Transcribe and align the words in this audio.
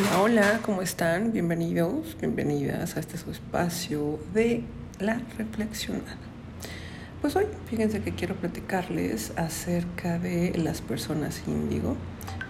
Hola, 0.00 0.60
¿cómo 0.62 0.80
están? 0.80 1.32
Bienvenidos, 1.32 2.16
bienvenidas 2.18 2.96
a 2.96 3.00
este 3.00 3.18
su 3.18 3.30
espacio 3.30 4.18
de 4.32 4.64
la 4.98 5.20
reflexionada. 5.36 6.16
Pues 7.20 7.36
hoy, 7.36 7.44
fíjense 7.66 8.00
que 8.00 8.14
quiero 8.14 8.34
platicarles 8.34 9.32
acerca 9.36 10.18
de 10.18 10.56
las 10.56 10.80
personas 10.80 11.42
índigo. 11.46 11.96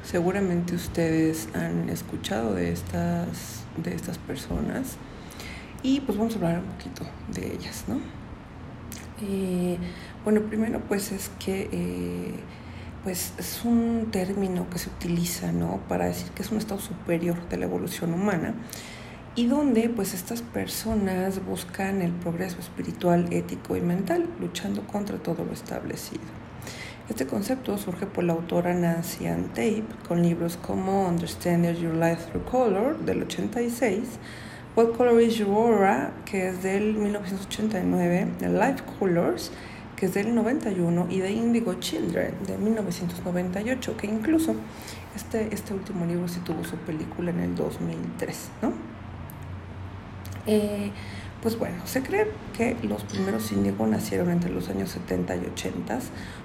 Seguramente 0.05 0.77
ustedes 0.77 1.49
han 1.55 1.89
escuchado 1.89 2.55
de 2.55 2.71
estas, 2.71 3.65
de 3.83 3.95
estas 3.97 4.19
personas 4.19 4.97
y 5.83 6.01
pues 6.03 6.17
vamos 6.17 6.35
a 6.35 6.37
hablar 6.37 6.59
un 6.61 6.67
poquito 6.67 7.03
de 7.35 7.53
ellas, 7.53 7.85
¿no? 7.89 8.01
Eh, 9.23 9.77
bueno, 10.25 10.43
primero 10.43 10.81
pues 10.89 11.11
es 11.11 11.31
que... 11.45 11.69
Eh, 11.73 12.35
pues 13.05 13.33
es 13.39 13.65
un 13.65 14.09
término 14.11 14.69
que 14.69 14.79
se 14.79 14.91
utiliza 14.91 15.53
¿no? 15.53 15.81
para 15.89 16.07
decir 16.07 16.31
que 16.33 16.43
es 16.43 16.51
un 16.51 16.59
estado 16.59 16.81
superior 16.81 17.49
de 17.49 17.57
la 17.57 17.65
evolución 17.65 18.13
humana 18.13 18.55
y 19.37 19.47
donde 19.47 19.89
pues 19.89 20.13
estas 20.13 20.43
personas 20.43 21.45
buscan 21.45 22.03
el 22.03 22.13
progreso 22.13 22.59
espiritual, 22.59 23.33
ético 23.33 23.77
y 23.77 23.81
mental, 23.81 24.27
luchando 24.41 24.87
contra 24.87 25.19
todo 25.19 25.45
lo 25.45 25.53
establecido. 25.53 26.23
Este 27.09 27.27
concepto 27.27 27.77
surge 27.79 28.07
por 28.07 28.25
la 28.25 28.35
autora 28.35 28.75
Nancy 28.75 29.27
Ann 29.27 29.49
Tape 29.49 29.85
con 30.07 30.23
libros 30.23 30.57
como 30.57 31.09
Understanding 31.09 31.75
Your 31.75 31.95
Life 31.95 32.31
Through 32.31 32.45
Color 32.45 32.99
del 33.01 33.23
86, 33.23 34.01
What 34.77 34.97
Color 34.97 35.21
is 35.21 35.35
Your 35.37 35.49
Aura 35.49 36.13
que 36.25 36.49
es 36.49 36.63
del 36.63 36.95
1989, 36.95 38.29
Life 38.43 38.85
Colors 38.99 39.51
que 40.01 40.07
es 40.07 40.15
del 40.15 40.35
91, 40.35 41.09
y 41.11 41.19
de 41.19 41.31
Indigo 41.31 41.75
Children, 41.75 42.33
de 42.47 42.57
1998, 42.57 43.99
que 43.99 44.07
incluso 44.07 44.55
este, 45.15 45.53
este 45.53 45.75
último 45.75 46.07
libro 46.07 46.27
sí 46.27 46.41
tuvo 46.41 46.65
su 46.65 46.77
película 46.77 47.31
en 47.31 47.41
el 47.41 47.55
2003, 47.55 48.49
¿no? 48.63 48.73
Eh, 50.47 50.91
pues 51.43 51.59
bueno, 51.59 51.77
se 51.85 52.03
cree 52.03 52.29
que 52.57 52.79
los 52.83 53.05
primeros 53.05 53.53
índigo 53.53 53.87
nacieron 53.87 54.31
entre 54.31 54.51
los 54.51 54.71
años 54.71 54.89
70 54.89 55.37
y 55.37 55.41
80 55.53 55.99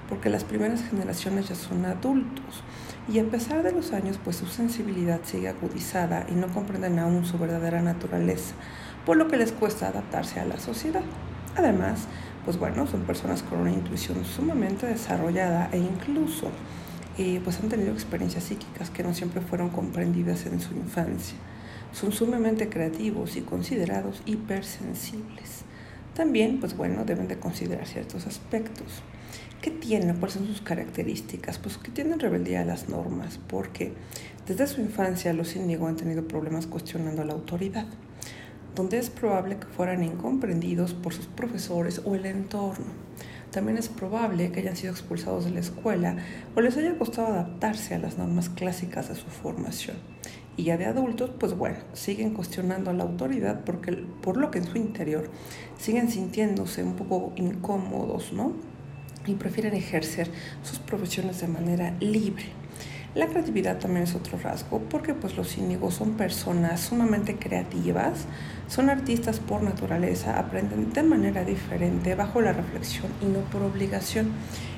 porque 0.09 0.29
las 0.29 0.43
primeras 0.43 0.83
generaciones 0.83 1.47
ya 1.47 1.55
son 1.55 1.85
adultos 1.85 2.61
y 3.07 3.19
a 3.19 3.23
pesar 3.23 3.63
de 3.63 3.71
los 3.71 3.93
años 3.93 4.19
pues 4.21 4.35
su 4.35 4.47
sensibilidad 4.47 5.21
sigue 5.23 5.47
agudizada 5.47 6.25
y 6.29 6.33
no 6.33 6.49
comprenden 6.49 6.99
aún 6.99 7.25
su 7.25 7.37
verdadera 7.37 7.81
naturaleza, 7.81 8.53
por 9.05 9.15
lo 9.15 9.29
que 9.29 9.37
les 9.37 9.53
cuesta 9.53 9.87
adaptarse 9.87 10.41
a 10.41 10.45
la 10.45 10.59
sociedad. 10.59 11.03
Además, 11.55 12.07
pues 12.43 12.59
bueno, 12.59 12.85
son 12.85 13.03
personas 13.03 13.41
con 13.43 13.59
una 13.59 13.71
intuición 13.71 14.23
sumamente 14.25 14.85
desarrollada 14.85 15.69
e 15.71 15.77
incluso 15.77 16.51
eh, 17.17 17.39
pues 17.43 17.59
han 17.59 17.69
tenido 17.69 17.93
experiencias 17.93 18.43
psíquicas 18.43 18.89
que 18.89 19.03
no 19.03 19.13
siempre 19.13 19.41
fueron 19.41 19.69
comprendidas 19.69 20.45
en 20.45 20.59
su 20.59 20.73
infancia. 20.75 21.37
Son 21.93 22.11
sumamente 22.11 22.67
creativos 22.67 23.37
y 23.37 23.41
considerados 23.41 24.21
hipersensibles. 24.25 25.63
También, 26.13 26.59
pues 26.59 26.75
bueno, 26.75 27.05
deben 27.05 27.27
de 27.27 27.39
considerar 27.39 27.87
ciertos 27.87 28.27
aspectos. 28.27 29.01
¿Qué 29.61 29.71
tienen? 29.71 30.17
¿Cuáles 30.17 30.35
son 30.35 30.47
sus 30.47 30.61
características? 30.61 31.57
Pues 31.57 31.77
que 31.77 31.89
tienen 31.89 32.19
rebeldía 32.19 32.61
a 32.61 32.65
las 32.65 32.89
normas, 32.89 33.39
porque 33.47 33.93
desde 34.45 34.67
su 34.67 34.81
infancia 34.81 35.33
los 35.33 35.55
índigo 35.55 35.87
han 35.87 35.95
tenido 35.95 36.27
problemas 36.27 36.67
cuestionando 36.67 37.23
la 37.23 37.33
autoridad 37.33 37.87
donde 38.75 38.99
es 38.99 39.09
probable 39.09 39.57
que 39.57 39.67
fueran 39.67 40.03
incomprendidos 40.03 40.93
por 40.93 41.13
sus 41.13 41.27
profesores 41.27 42.01
o 42.03 42.15
el 42.15 42.25
entorno. 42.25 42.85
También 43.51 43.77
es 43.77 43.87
probable 43.87 44.51
que 44.51 44.59
hayan 44.59 44.75
sido 44.75 44.91
expulsados 44.91 45.45
de 45.45 45.51
la 45.51 45.61
escuela 45.61 46.17
o 46.55 46.61
les 46.61 46.75
haya 46.75 46.97
costado 46.97 47.27
adaptarse 47.27 47.95
a 47.95 47.99
las 47.99 48.17
normas 48.17 48.49
clásicas 48.49 49.07
de 49.07 49.15
su 49.15 49.27
formación. 49.27 49.95
Y 50.57 50.63
ya 50.63 50.77
de 50.77 50.85
adultos, 50.85 51.31
pues 51.39 51.53
bueno, 51.53 51.77
siguen 51.93 52.33
cuestionando 52.33 52.89
a 52.89 52.93
la 52.93 53.03
autoridad 53.03 53.61
porque, 53.65 53.93
por 53.93 54.37
lo 54.37 54.51
que 54.51 54.59
en 54.59 54.65
su 54.65 54.77
interior 54.77 55.29
siguen 55.77 56.09
sintiéndose 56.09 56.83
un 56.83 56.95
poco 56.95 57.31
incómodos, 57.37 58.33
¿no? 58.33 58.53
Y 59.25 59.35
prefieren 59.35 59.73
ejercer 59.73 60.29
sus 60.63 60.79
profesiones 60.79 61.41
de 61.41 61.47
manera 61.47 61.95
libre. 61.99 62.45
La 63.15 63.27
creatividad 63.27 63.77
también 63.77 64.03
es 64.03 64.13
otro 64.13 64.37
rasgo 64.37 64.81
porque 64.89 65.13
pues 65.13 65.37
los 65.37 65.57
índigos 65.57 65.93
son 65.93 66.17
personas 66.17 66.81
sumamente 66.81 67.37
creativas, 67.37 68.25
son 68.67 68.89
artistas 68.89 69.39
por 69.39 69.63
naturaleza, 69.63 70.37
aprenden 70.37 70.91
de 70.91 71.01
manera 71.01 71.45
diferente 71.45 72.13
bajo 72.13 72.41
la 72.41 72.51
reflexión 72.51 73.09
y 73.21 73.27
no 73.27 73.39
por 73.39 73.61
obligación. 73.61 74.33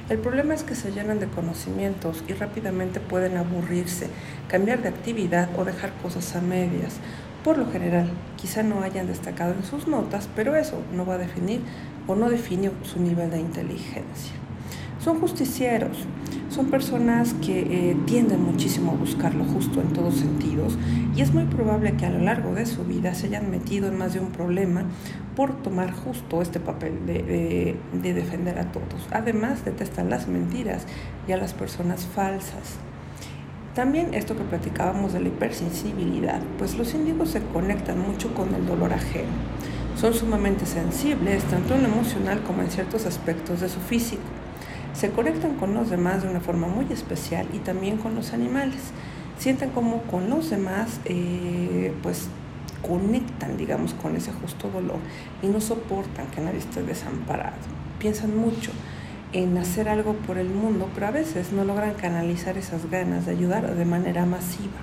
El 0.09 0.19
problema 0.19 0.53
es 0.53 0.61
que 0.61 0.75
se 0.75 0.91
llenan 0.91 1.19
de 1.19 1.25
conocimientos 1.25 2.23
y 2.27 2.33
rápidamente 2.33 2.99
pueden 2.99 3.37
aburrirse, 3.37 4.07
cambiar 4.47 4.83
de 4.83 4.89
actividad 4.89 5.49
o 5.57 5.65
dejar 5.65 5.91
cosas 6.03 6.35
a 6.35 6.41
medias. 6.41 6.97
Por 7.43 7.57
lo 7.57 7.71
general, 7.71 8.11
quizá 8.35 8.61
no 8.61 8.83
hayan 8.83 9.07
destacado 9.07 9.53
en 9.53 9.63
sus 9.63 9.87
notas, 9.87 10.29
pero 10.35 10.55
eso 10.55 10.79
no 10.93 11.07
va 11.07 11.15
a 11.15 11.17
definir 11.17 11.61
o 12.05 12.13
no 12.13 12.29
define 12.29 12.69
su 12.83 13.01
nivel 13.01 13.31
de 13.31 13.39
inteligencia. 13.39 14.46
Son 15.07 15.21
justicieros, 15.21 15.99
son 16.49 16.65
personas 16.65 17.33
que 17.35 17.61
eh, 17.91 17.97
tienden 18.07 18.43
muchísimo 18.43 18.91
a 18.91 18.95
buscar 18.95 19.35
lo 19.35 19.45
justo 19.45 19.79
en 19.79 19.93
todos 19.93 20.15
sentidos 20.15 20.77
y 21.15 21.21
es 21.21 21.33
muy 21.33 21.45
probable 21.45 21.95
que 21.95 22.05
a 22.05 22.09
lo 22.09 22.19
largo 22.19 22.53
de 22.53 22.65
su 22.65 22.83
vida 22.83 23.13
se 23.13 23.27
hayan 23.27 23.49
metido 23.49 23.87
en 23.87 23.97
más 23.97 24.13
de 24.13 24.19
un 24.19 24.33
problema 24.33 24.83
por 25.33 25.61
tomar 25.61 25.93
justo 25.93 26.41
este 26.41 26.59
papel 26.59 27.05
de, 27.05 27.77
de 27.93 28.13
defender 28.13 28.59
a 28.59 28.73
todos. 28.73 29.07
Además, 29.11 29.63
detestan 29.63 30.09
las 30.09 30.27
mentiras 30.27 30.85
y 31.25 31.31
a 31.31 31.37
las 31.37 31.53
personas 31.53 32.05
falsas. 32.05 32.75
También 33.75 34.13
esto 34.13 34.35
que 34.35 34.43
platicábamos 34.43 35.13
de 35.13 35.21
la 35.21 35.29
hipersensibilidad, 35.29 36.41
pues 36.57 36.77
los 36.77 36.93
índigos 36.93 37.29
se 37.29 37.41
conectan 37.41 37.97
mucho 37.97 38.33
con 38.33 38.53
el 38.53 38.65
dolor 38.65 38.91
ajeno. 38.91 39.31
Son 39.95 40.13
sumamente 40.13 40.65
sensibles, 40.65 41.45
tanto 41.45 41.75
en 41.75 41.83
lo 41.83 41.87
emocional 41.87 42.43
como 42.43 42.61
en 42.61 42.69
ciertos 42.69 43.05
aspectos 43.05 43.61
de 43.61 43.69
su 43.69 43.79
físico 43.79 44.21
se 44.97 45.11
conectan 45.11 45.55
con 45.55 45.75
los 45.75 45.91
demás 45.91 46.23
de 46.23 46.29
una 46.29 46.39
forma 46.39 46.67
muy 46.67 46.91
especial 46.91 47.47
y 47.53 47.59
también 47.59 47.97
con 47.97 48.15
los 48.15 48.33
animales. 48.33 48.79
Sienten 49.37 49.69
como 49.69 50.01
con 50.03 50.27
los 50.29 50.49
demás, 50.49 50.99
eh, 51.05 51.93
pues 52.01 52.29
conectan, 52.81 53.57
digamos, 53.57 53.93
con 53.93 54.15
ese 54.15 54.31
justo 54.31 54.69
dolor 54.71 54.97
y 55.43 55.47
no 55.47 55.61
soportan 55.61 56.25
que 56.27 56.41
nadie 56.41 56.57
esté 56.57 56.81
desamparado. 56.81 57.57
Piensan 57.99 58.35
mucho 58.35 58.71
en 59.33 59.55
hacer 59.59 59.87
algo 59.87 60.13
por 60.13 60.39
el 60.39 60.49
mundo, 60.49 60.89
pero 60.95 61.07
a 61.07 61.11
veces 61.11 61.51
no 61.51 61.63
logran 61.63 61.93
canalizar 61.93 62.57
esas 62.57 62.89
ganas 62.89 63.27
de 63.27 63.33
ayudar 63.33 63.75
de 63.75 63.85
manera 63.85 64.25
masiva. 64.25 64.79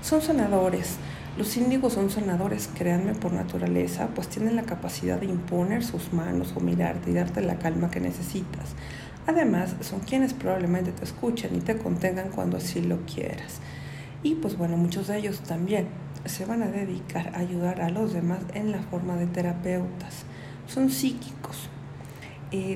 Son 0.00 0.22
sanadores, 0.22 0.96
los 1.38 1.56
índigos 1.56 1.94
son 1.94 2.10
sanadores, 2.10 2.68
créanme, 2.74 3.14
por 3.14 3.32
naturaleza, 3.32 4.08
pues 4.14 4.28
tienen 4.28 4.54
la 4.54 4.64
capacidad 4.64 5.18
de 5.18 5.26
imponer 5.26 5.82
sus 5.82 6.12
manos 6.12 6.52
o 6.54 6.60
mirarte 6.60 7.10
y 7.10 7.14
darte 7.14 7.40
la 7.40 7.58
calma 7.58 7.90
que 7.90 8.00
necesitas. 8.00 8.74
Además, 9.26 9.76
son 9.80 10.00
quienes 10.00 10.34
probablemente 10.34 10.92
te 10.92 11.04
escuchen 11.04 11.56
y 11.56 11.60
te 11.60 11.78
contengan 11.78 12.30
cuando 12.30 12.58
así 12.58 12.82
lo 12.82 12.98
quieras. 13.06 13.60
Y 14.22 14.34
pues 14.34 14.58
bueno, 14.58 14.76
muchos 14.76 15.06
de 15.06 15.18
ellos 15.18 15.40
también 15.40 15.88
se 16.26 16.44
van 16.44 16.62
a 16.62 16.68
dedicar 16.68 17.34
a 17.34 17.38
ayudar 17.38 17.80
a 17.80 17.88
los 17.88 18.12
demás 18.12 18.40
en 18.54 18.70
la 18.70 18.82
forma 18.82 19.16
de 19.16 19.26
terapeutas. 19.26 20.24
Son 20.66 20.90
psíquicos, 20.90 21.70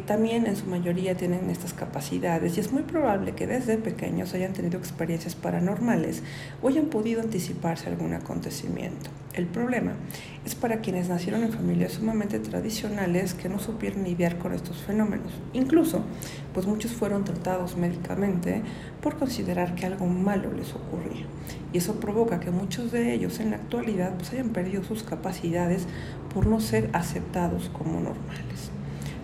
también 0.06 0.46
en 0.46 0.56
su 0.56 0.64
mayoría 0.64 1.18
tienen 1.18 1.50
estas 1.50 1.74
capacidades 1.74 2.56
y 2.56 2.60
es 2.60 2.72
muy 2.72 2.82
probable 2.82 3.32
que 3.32 3.46
desde 3.46 3.76
pequeños 3.76 4.32
hayan 4.32 4.54
tenido 4.54 4.78
experiencias 4.78 5.34
paranormales 5.34 6.22
o 6.62 6.68
hayan 6.68 6.86
podido 6.86 7.20
anticiparse 7.20 7.90
algún 7.90 8.14
acontecimiento. 8.14 9.10
El 9.34 9.44
problema 9.44 9.92
es 10.46 10.54
para 10.54 10.80
quienes 10.80 11.10
nacieron 11.10 11.42
en 11.42 11.52
familias 11.52 11.92
sumamente 11.92 12.38
tradicionales 12.38 13.34
que 13.34 13.50
no 13.50 13.58
supieron 13.58 14.04
lidiar 14.04 14.38
con 14.38 14.54
estos 14.54 14.78
fenómenos. 14.78 15.30
Incluso, 15.52 16.00
pues 16.54 16.66
muchos 16.66 16.92
fueron 16.92 17.24
tratados 17.24 17.76
médicamente 17.76 18.62
por 19.02 19.18
considerar 19.18 19.74
que 19.74 19.84
algo 19.84 20.06
malo 20.06 20.54
les 20.54 20.72
ocurría. 20.72 21.26
Y 21.74 21.78
eso 21.78 22.00
provoca 22.00 22.40
que 22.40 22.50
muchos 22.50 22.92
de 22.92 23.12
ellos 23.12 23.40
en 23.40 23.50
la 23.50 23.56
actualidad 23.56 24.14
pues 24.14 24.32
hayan 24.32 24.48
perdido 24.48 24.82
sus 24.84 25.02
capacidades 25.02 25.86
por 26.32 26.46
no 26.46 26.60
ser 26.60 26.88
aceptados 26.94 27.68
como 27.68 28.00
normales 28.00 28.70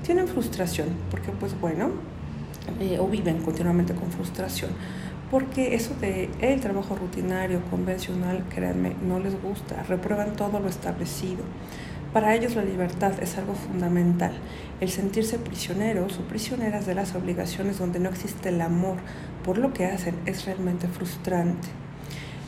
tienen 0.02 0.28
frustración, 0.28 0.88
porque 1.10 1.30
pues 1.32 1.58
bueno, 1.60 1.90
eh, 2.80 2.98
o 2.98 3.06
viven 3.08 3.38
continuamente 3.38 3.94
con 3.94 4.10
frustración, 4.10 4.70
porque 5.30 5.74
eso 5.74 5.94
de 6.00 6.30
el 6.40 6.60
trabajo 6.60 6.94
rutinario, 6.94 7.62
convencional, 7.70 8.44
créanme, 8.54 8.94
no 9.06 9.18
les 9.18 9.40
gusta, 9.40 9.82
reprueban 9.84 10.36
todo 10.36 10.60
lo 10.60 10.68
establecido. 10.68 11.42
Para 12.12 12.34
ellos 12.34 12.54
la 12.54 12.62
libertad 12.62 13.12
es 13.22 13.38
algo 13.38 13.54
fundamental, 13.54 14.32
el 14.80 14.90
sentirse 14.90 15.38
prisioneros 15.38 16.18
o 16.18 16.22
prisioneras 16.22 16.84
de 16.84 16.94
las 16.94 17.14
obligaciones 17.14 17.78
donde 17.78 18.00
no 18.00 18.10
existe 18.10 18.50
el 18.50 18.60
amor 18.60 18.98
por 19.44 19.56
lo 19.56 19.72
que 19.72 19.86
hacen 19.86 20.14
es 20.26 20.44
realmente 20.44 20.88
frustrante 20.88 21.68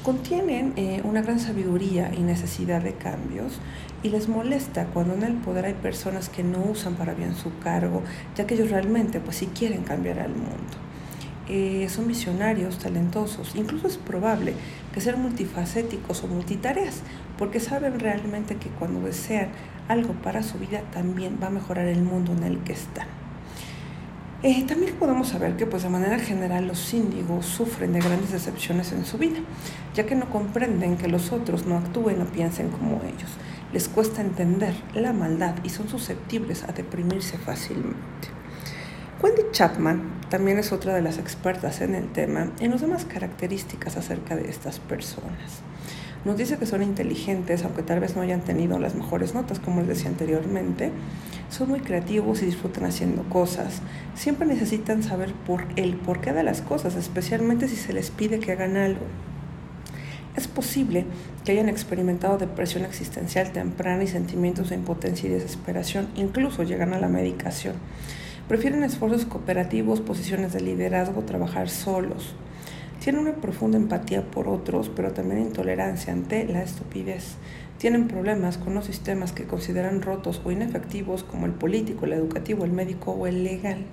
contienen 0.05 0.75
eh, 0.77 1.01
una 1.03 1.23
gran 1.23 1.41
sabiduría 1.41 2.13
y 2.15 2.21
necesidad 2.21 2.83
de 2.83 2.93
cambios 2.93 3.59
y 4.03 4.11
les 4.11 4.29
molesta 4.29 4.85
cuando 4.89 5.15
en 5.15 5.23
el 5.23 5.33
poder 5.37 5.65
hay 5.65 5.73
personas 5.73 6.29
que 6.29 6.45
no 6.45 6.63
usan 6.63 6.95
para 6.95 7.15
bien 7.15 7.35
su 7.35 7.59
cargo, 7.59 8.03
ya 8.37 8.47
que 8.47 8.55
ellos 8.55 8.71
realmente 8.71 9.19
pues 9.19 9.39
sí 9.39 9.47
quieren 9.47 9.83
cambiar 9.83 10.19
al 10.21 10.35
mundo. 10.35 10.77
Eh, 11.49 11.89
son 11.89 12.07
visionarios, 12.07 12.79
talentosos, 12.79 13.57
incluso 13.57 13.87
es 13.87 13.97
probable 13.97 14.53
que 14.93 15.01
ser 15.01 15.17
multifacéticos 15.17 16.23
o 16.23 16.27
multitareas, 16.27 17.01
porque 17.39 17.59
saben 17.59 17.99
realmente 17.99 18.57
que 18.57 18.69
cuando 18.69 19.01
desean 19.01 19.49
algo 19.89 20.13
para 20.13 20.43
su 20.43 20.59
vida 20.59 20.83
también 20.93 21.39
va 21.43 21.47
a 21.47 21.51
mejorar 21.51 21.87
el 21.89 22.03
mundo 22.03 22.33
en 22.33 22.45
el 22.45 22.59
que 22.59 22.75
están. 22.75 23.24
Eh, 24.47 24.63
también 24.69 24.95
podemos 24.97 25.29
saber 25.29 25.57
que 25.57 25.65
pues 25.65 25.85
de 25.85 25.89
manera 25.89 26.19
general 26.19 26.67
los 26.67 26.93
índigos 26.93 27.47
sufren 27.47 27.95
de 27.95 28.01
grandes 28.01 28.31
decepciones 28.31 28.93
en 28.93 29.07
su 29.07 29.17
vida, 29.17 29.39
ya 29.95 30.05
que 30.05 30.15
no 30.15 30.29
comprenden 30.29 30.99
que 30.99 31.09
los 31.09 31.33
otros 31.33 31.65
no 31.65 31.79
actúen 31.79 32.21
o 32.21 32.27
piensen 32.27 32.69
como 32.69 33.01
ellos. 33.05 33.31
Les 33.73 33.89
cuesta 33.89 34.21
entender 34.21 34.75
la 34.93 35.15
maldad 35.15 35.55
y 35.65 35.71
son 35.71 35.89
susceptibles 35.89 36.63
a 36.65 36.73
deprimirse 36.73 37.39
fácilmente. 37.39 38.29
Wendy 39.23 39.45
Chapman 39.51 40.03
también 40.29 40.59
es 40.59 40.73
otra 40.73 40.93
de 40.95 41.01
las 41.01 41.17
expertas 41.17 41.81
en 41.81 41.95
el 41.95 42.13
tema 42.13 42.51
en 42.61 42.71
las 42.71 42.83
demás 42.83 43.07
características 43.07 43.97
acerca 43.97 44.37
de 44.37 44.51
estas 44.51 44.79
personas. 44.79 45.63
Nos 46.27 46.37
dice 46.37 46.59
que 46.59 46.67
son 46.67 46.83
inteligentes, 46.83 47.65
aunque 47.65 47.83
tal 47.83 48.01
vez 48.01 48.15
no 48.15 48.21
hayan 48.21 48.43
tenido 48.43 48.79
las 48.79 48.95
mejores 48.95 49.33
notas, 49.33 49.59
como 49.59 49.81
les 49.81 49.89
decía 49.89 50.11
anteriormente. 50.11 50.91
Son 51.57 51.69
muy 51.69 51.79
creativos 51.79 52.43
y 52.43 52.47
disfrutan 52.47 52.85
haciendo 52.85 53.23
cosas. 53.29 53.81
Siempre 54.17 54.45
necesitan 54.45 55.05
saber 55.05 55.33
por 55.47 55.65
el 55.77 55.95
porqué 55.95 56.33
de 56.33 56.43
las 56.43 56.63
cosas, 56.63 56.97
especialmente 56.97 57.69
si 57.69 57.77
se 57.77 57.93
les 57.93 58.11
pide 58.11 58.41
que 58.41 58.51
hagan 58.51 58.77
algo. 58.77 59.03
Es 60.35 60.49
posible 60.49 61.05
que 61.45 61.53
hayan 61.53 61.69
experimentado 61.69 62.39
depresión 62.39 62.85
existencial 62.85 63.53
temprana 63.53 64.03
y 64.03 64.09
sentimientos 64.09 64.71
de 64.71 64.75
impotencia 64.75 65.31
y 65.31 65.33
desesperación, 65.33 66.09
incluso 66.17 66.65
llegan 66.65 66.93
a 66.93 66.99
la 66.99 67.07
medicación. 67.07 67.77
Prefieren 68.49 68.83
esfuerzos 68.83 69.25
cooperativos, 69.25 70.01
posiciones 70.01 70.53
de 70.53 70.61
liderazgo, 70.61 71.23
trabajar 71.23 71.69
solos. 71.69 72.35
Tienen 73.05 73.21
una 73.21 73.35
profunda 73.35 73.77
empatía 73.77 74.23
por 74.31 74.49
otros, 74.49 74.89
pero 74.89 75.13
también 75.13 75.43
intolerancia 75.43 76.11
ante 76.11 76.47
la 76.47 76.63
estupidez. 76.63 77.35
Tienen 77.77 78.09
problemas 78.09 78.57
con 78.57 78.75
los 78.75 78.87
sistemas 78.87 79.33
que 79.33 79.45
consideran 79.45 80.01
rotos 80.01 80.41
o 80.43 80.51
inefectivos 80.51 81.23
como 81.23 81.45
el 81.45 81.53
político, 81.53 82.07
el 82.07 82.15
educativo, 82.15 82.65
el 82.65 82.73
médico 82.73 83.11
o 83.11 83.27
el 83.27 83.45
legal. 83.45 83.85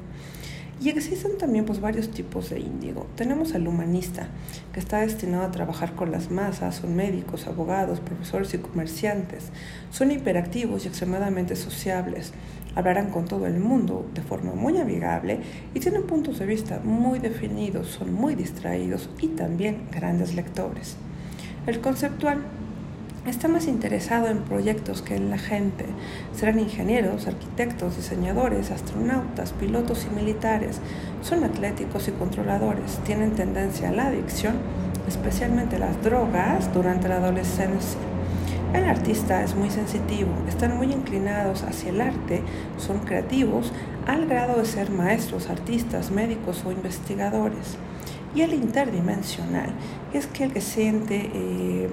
Y 0.79 0.87
existen 0.87 1.37
también 1.37 1.65
pues, 1.65 1.81
varios 1.81 2.09
tipos 2.09 2.51
de 2.51 2.61
índigo. 2.61 3.05
Tenemos 3.17 3.53
al 3.53 3.67
humanista, 3.67 4.29
que 4.71 4.79
está 4.79 5.01
destinado 5.01 5.43
a 5.43 5.51
trabajar 5.51 5.93
con 5.93 6.09
las 6.09 6.31
masas, 6.31 6.75
son 6.75 6.95
médicos, 6.95 7.47
abogados, 7.47 7.99
profesores 7.99 8.53
y 8.53 8.59
comerciantes. 8.59 9.49
Son 9.91 10.09
hiperactivos 10.09 10.85
y 10.85 10.87
extremadamente 10.87 11.57
sociables. 11.57 12.31
Hablarán 12.75 13.09
con 13.09 13.25
todo 13.25 13.47
el 13.47 13.59
mundo 13.59 14.05
de 14.13 14.21
forma 14.21 14.53
muy 14.53 14.77
amigable 14.77 15.39
y 15.73 15.79
tienen 15.79 16.03
puntos 16.03 16.39
de 16.39 16.45
vista 16.45 16.79
muy 16.83 17.19
definidos, 17.19 17.87
son 17.87 18.13
muy 18.13 18.35
distraídos 18.35 19.09
y 19.19 19.27
también 19.27 19.87
grandes 19.91 20.35
lectores. 20.35 20.95
El 21.67 21.81
conceptual 21.81 22.39
está 23.27 23.47
más 23.47 23.67
interesado 23.67 24.27
en 24.27 24.39
proyectos 24.39 25.01
que 25.01 25.15
en 25.15 25.29
la 25.29 25.37
gente. 25.37 25.85
Serán 26.33 26.59
ingenieros, 26.59 27.27
arquitectos, 27.27 27.97
diseñadores, 27.97 28.71
astronautas, 28.71 29.53
pilotos 29.53 30.07
y 30.09 30.15
militares. 30.15 30.79
Son 31.21 31.43
atléticos 31.43 32.07
y 32.07 32.11
controladores. 32.11 32.99
Tienen 33.05 33.35
tendencia 33.35 33.89
a 33.89 33.91
la 33.91 34.07
adicción, 34.07 34.55
especialmente 35.07 35.77
las 35.77 36.01
drogas, 36.01 36.73
durante 36.73 37.09
la 37.09 37.17
adolescencia. 37.17 37.99
El 38.73 38.85
artista 38.85 39.43
es 39.43 39.53
muy 39.53 39.69
sensitivo, 39.69 40.31
están 40.47 40.77
muy 40.77 40.93
inclinados 40.93 41.63
hacia 41.63 41.89
el 41.89 41.99
arte, 41.99 42.41
son 42.77 42.99
creativos 42.99 43.73
al 44.07 44.27
grado 44.27 44.59
de 44.59 44.65
ser 44.65 44.91
maestros, 44.91 45.49
artistas, 45.49 46.09
médicos 46.09 46.63
o 46.65 46.71
investigadores. 46.71 47.77
Y 48.33 48.41
el 48.41 48.53
interdimensional 48.53 49.71
es 50.13 50.27
que 50.27 50.45
el 50.45 50.53
que 50.53 50.61
siente... 50.61 51.31
Eh, 51.33 51.89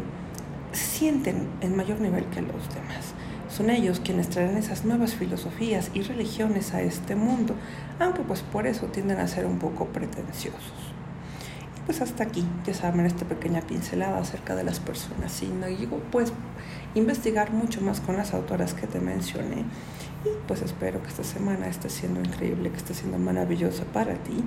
sienten 0.72 1.48
en 1.60 1.76
mayor 1.76 2.00
nivel 2.00 2.26
que 2.26 2.42
los 2.42 2.68
demás. 2.74 3.14
Son 3.48 3.70
ellos 3.70 4.00
quienes 4.00 4.28
traen 4.28 4.56
esas 4.56 4.84
nuevas 4.84 5.14
filosofías 5.14 5.90
y 5.94 6.02
religiones 6.02 6.74
a 6.74 6.82
este 6.82 7.16
mundo, 7.16 7.54
aunque 7.98 8.22
pues 8.22 8.42
por 8.42 8.66
eso 8.66 8.86
tienden 8.86 9.18
a 9.18 9.26
ser 9.26 9.46
un 9.46 9.58
poco 9.58 9.86
pretenciosos. 9.86 10.87
Y 11.88 11.92
pues 11.92 12.02
hasta 12.02 12.24
aquí, 12.24 12.44
ya 12.66 12.74
saben, 12.74 13.06
esta 13.06 13.24
pequeña 13.24 13.62
pincelada 13.62 14.18
acerca 14.18 14.54
de 14.54 14.62
las 14.62 14.78
personas. 14.78 15.42
Y 15.42 15.46
no 15.46 15.66
digo 15.66 16.02
pues 16.12 16.32
investigar 16.94 17.50
mucho 17.50 17.80
más 17.80 18.00
con 18.00 18.16
las 18.16 18.34
autoras 18.34 18.74
que 18.74 18.86
te 18.86 19.00
mencioné 19.00 19.64
y 20.24 20.30
pues 20.48 20.62
espero 20.62 21.00
que 21.00 21.08
esta 21.08 21.22
semana 21.22 21.68
esté 21.68 21.88
siendo 21.88 22.20
increíble, 22.20 22.70
que 22.70 22.76
esté 22.76 22.94
siendo 22.94 23.18
maravillosa 23.18 23.84
para 23.84 24.14
ti. 24.14 24.44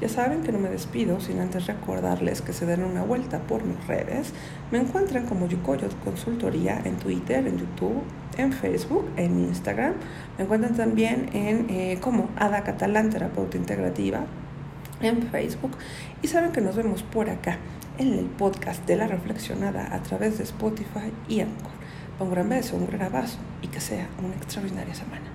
Ya 0.00 0.08
saben 0.08 0.42
que 0.42 0.50
no 0.50 0.58
me 0.58 0.68
despido 0.68 1.20
sin 1.20 1.38
antes 1.38 1.66
recordarles 1.66 2.42
que 2.42 2.52
se 2.52 2.66
den 2.66 2.82
una 2.82 3.02
vuelta 3.02 3.38
por 3.40 3.62
mis 3.64 3.86
redes. 3.86 4.32
Me 4.72 4.78
encuentran 4.78 5.26
como 5.26 5.46
Yukoyo 5.46 5.88
Consultoría 6.04 6.80
en 6.84 6.96
Twitter, 6.96 7.46
en 7.46 7.58
YouTube, 7.58 8.02
en 8.36 8.52
Facebook, 8.52 9.04
en 9.16 9.38
Instagram. 9.38 9.94
Me 10.38 10.44
encuentran 10.44 10.74
también 10.74 11.30
en 11.32 11.70
eh, 11.70 11.98
como 12.00 12.28
Ada 12.36 12.64
Catalán, 12.64 13.10
terapeuta 13.10 13.56
integrativa, 13.56 14.24
en 15.02 15.22
Facebook. 15.28 15.76
Y 16.22 16.28
saben 16.28 16.52
que 16.52 16.60
nos 16.60 16.76
vemos 16.76 17.02
por 17.02 17.28
acá 17.30 17.58
en 17.98 18.14
el 18.14 18.26
podcast 18.26 18.86
de 18.86 18.96
la 18.96 19.06
reflexionada 19.06 19.94
a 19.94 20.02
través 20.02 20.38
de 20.38 20.44
Spotify 20.44 21.12
y 21.28 21.40
Anchor. 21.40 21.72
Un 22.20 22.30
gran 22.30 22.48
beso, 22.48 22.76
un 22.76 22.86
gran 22.86 23.02
abrazo 23.02 23.38
y 23.62 23.68
que 23.68 23.80
sea 23.80 24.08
una 24.22 24.34
extraordinaria 24.36 24.94
semana. 24.94 25.31